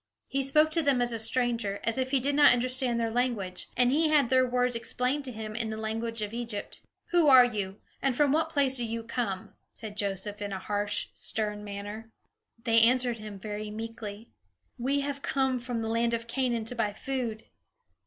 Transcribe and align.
He 0.27 0.41
spoke 0.41 0.71
to 0.71 0.81
them 0.81 0.99
as 0.99 1.13
a 1.13 1.19
stranger, 1.19 1.79
as 1.83 1.99
if 1.99 2.09
he 2.09 2.19
did 2.19 2.33
not 2.33 2.51
understand 2.51 2.99
their 2.99 3.11
language, 3.11 3.69
and 3.77 3.91
he 3.91 4.07
had 4.09 4.29
their 4.29 4.47
words 4.47 4.75
explained 4.75 5.23
to 5.25 5.31
him 5.31 5.55
in 5.55 5.69
the 5.69 5.77
language 5.77 6.23
of 6.23 6.33
Egypt. 6.33 6.81
"Who 7.11 7.27
are 7.27 7.45
you? 7.45 7.79
And 8.01 8.15
from 8.15 8.31
what 8.31 8.49
place 8.49 8.77
do 8.77 8.83
you 8.85 9.03
come?" 9.03 9.53
said 9.73 9.95
Joseph, 9.95 10.41
in 10.41 10.51
a 10.53 10.57
harsh, 10.57 11.09
stern 11.13 11.63
manner. 11.63 12.11
They 12.63 12.81
answered 12.81 13.17
him 13.19 13.37
very 13.37 13.69
meekly: 13.69 14.31
"We 14.79 15.01
have 15.01 15.21
come 15.21 15.59
from 15.59 15.83
the 15.83 15.87
land 15.87 16.15
of 16.15 16.25
Canaan 16.25 16.65
to 16.65 16.75
buy 16.75 16.93
food." 16.93 17.43